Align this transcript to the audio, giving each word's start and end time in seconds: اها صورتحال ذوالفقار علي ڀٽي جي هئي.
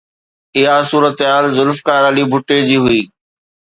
اها 0.57 0.75
صورتحال 0.91 1.43
ذوالفقار 1.57 2.01
علي 2.09 2.23
ڀٽي 2.31 2.59
جي 2.67 2.77
هئي. 2.85 3.01